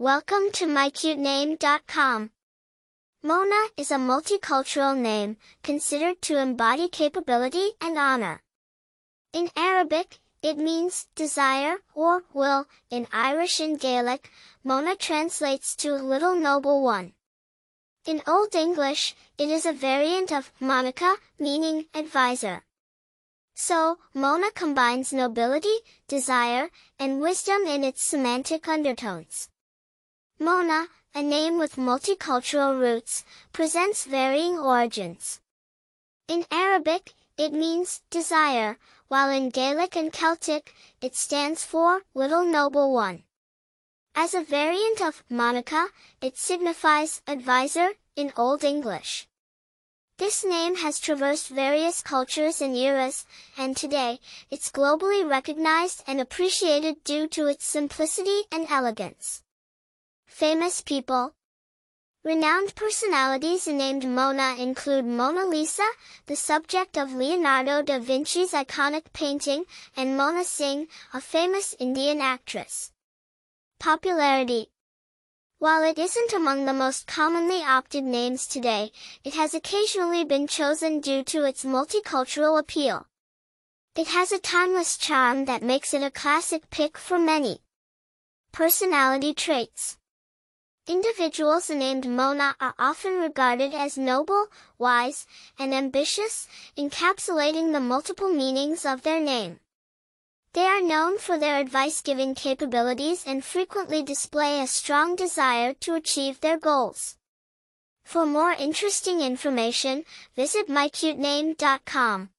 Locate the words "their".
99.02-99.20, 101.38-101.58, 106.40-106.58